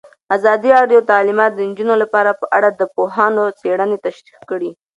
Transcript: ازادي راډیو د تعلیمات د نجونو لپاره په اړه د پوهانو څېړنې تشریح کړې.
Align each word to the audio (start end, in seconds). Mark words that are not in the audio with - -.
ازادي 0.35 0.69
راډیو 0.77 0.99
د 1.01 1.07
تعلیمات 1.11 1.51
د 1.55 1.59
نجونو 1.69 1.95
لپاره 2.03 2.31
په 2.41 2.45
اړه 2.57 2.69
د 2.71 2.81
پوهانو 2.95 3.43
څېړنې 3.59 3.97
تشریح 4.05 4.39
کړې. 4.49 4.71